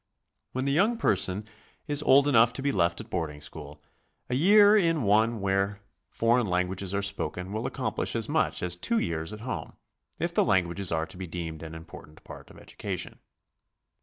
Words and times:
When 0.53 0.65
the 0.65 0.71
young 0.71 0.97
person 0.97 1.47
is 1.87 2.01
old 2.01 2.27
enough 2.27 2.53
to 2.53 2.63
be 2.63 2.71
left 2.71 2.99
at 2.99 3.11
boarding 3.11 3.39
school, 3.39 3.79
a 4.31 4.33
year 4.33 4.75
in 4.75 5.03
one 5.03 5.41
where 5.41 5.81
foreign 6.09 6.47
lan 6.47 6.67
guages 6.69 6.91
are 6.95 7.03
spoken 7.03 7.53
will 7.53 7.67
accomplish 7.67 8.15
as 8.15 8.27
much 8.27 8.63
as 8.63 8.75
two 8.75 8.97
years 8.97 9.31
at 9.31 9.41
home, 9.41 9.73
if 10.17 10.33
the 10.33 10.43
languages 10.43 10.91
are 10.91 11.05
to 11.05 11.17
be 11.17 11.27
deemed 11.27 11.61
an 11.61 11.75
important 11.75 12.23
part 12.23 12.49
of 12.49 12.57
education. 12.57 13.19